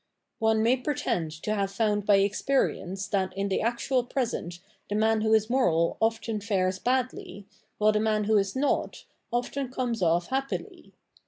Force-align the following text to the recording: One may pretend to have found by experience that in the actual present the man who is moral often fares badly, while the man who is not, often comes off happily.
One 0.39 0.63
may 0.63 0.77
pretend 0.77 1.29
to 1.43 1.53
have 1.53 1.69
found 1.69 2.07
by 2.07 2.15
experience 2.15 3.05
that 3.09 3.37
in 3.37 3.49
the 3.49 3.61
actual 3.61 4.03
present 4.03 4.57
the 4.89 4.95
man 4.95 5.21
who 5.21 5.31
is 5.31 5.47
moral 5.47 5.97
often 6.01 6.41
fares 6.41 6.79
badly, 6.79 7.45
while 7.77 7.91
the 7.91 7.99
man 7.99 8.23
who 8.23 8.39
is 8.39 8.55
not, 8.55 9.05
often 9.31 9.69
comes 9.69 10.01
off 10.01 10.29
happily. 10.29 10.91